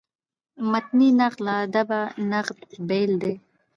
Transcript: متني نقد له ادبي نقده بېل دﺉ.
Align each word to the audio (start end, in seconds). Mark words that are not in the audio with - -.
متني 0.71 1.09
نقد 1.19 1.37
له 1.45 1.53
ادبي 1.65 2.01
نقده 2.31 2.67
بېل 2.87 3.11
دﺉ. 3.23 3.33